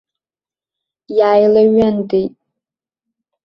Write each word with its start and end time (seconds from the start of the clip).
Иааилаҩынтит. 1.17 2.33